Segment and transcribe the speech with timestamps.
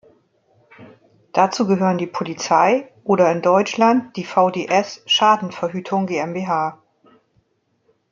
[1.31, 6.81] Dazu gehören die Polizei oder in Deutschland die VdS Schadenverhütung GmbH.